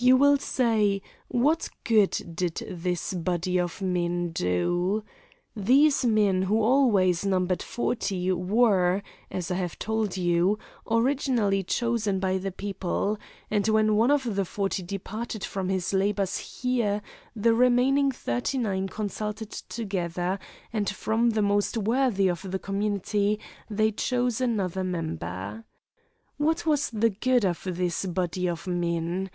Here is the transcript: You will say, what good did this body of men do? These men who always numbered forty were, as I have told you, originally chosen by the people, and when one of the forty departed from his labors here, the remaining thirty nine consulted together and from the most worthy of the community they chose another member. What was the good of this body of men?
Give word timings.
You 0.00 0.16
will 0.16 0.38
say, 0.38 1.02
what 1.26 1.68
good 1.82 2.16
did 2.36 2.62
this 2.70 3.12
body 3.14 3.58
of 3.58 3.82
men 3.82 4.30
do? 4.30 5.02
These 5.56 6.04
men 6.04 6.42
who 6.42 6.62
always 6.62 7.26
numbered 7.26 7.64
forty 7.64 8.30
were, 8.30 9.02
as 9.28 9.50
I 9.50 9.56
have 9.56 9.76
told 9.76 10.16
you, 10.16 10.56
originally 10.88 11.64
chosen 11.64 12.20
by 12.20 12.38
the 12.38 12.52
people, 12.52 13.18
and 13.50 13.66
when 13.66 13.96
one 13.96 14.12
of 14.12 14.36
the 14.36 14.44
forty 14.44 14.84
departed 14.84 15.42
from 15.42 15.68
his 15.68 15.92
labors 15.92 16.36
here, 16.62 17.02
the 17.34 17.52
remaining 17.52 18.12
thirty 18.12 18.56
nine 18.56 18.86
consulted 18.86 19.50
together 19.50 20.38
and 20.72 20.88
from 20.88 21.30
the 21.30 21.42
most 21.42 21.76
worthy 21.76 22.28
of 22.28 22.48
the 22.48 22.60
community 22.60 23.40
they 23.68 23.90
chose 23.90 24.40
another 24.40 24.84
member. 24.84 25.64
What 26.36 26.64
was 26.64 26.88
the 26.90 27.10
good 27.10 27.44
of 27.44 27.62
this 27.64 28.04
body 28.04 28.48
of 28.48 28.68
men? 28.68 29.28